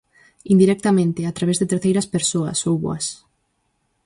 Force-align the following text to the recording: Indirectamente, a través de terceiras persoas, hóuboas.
Indirectamente, 0.53 1.21
a 1.25 1.35
través 1.37 1.57
de 1.59 1.69
terceiras 1.71 2.07
persoas, 2.15 2.57
hóuboas. 2.65 3.05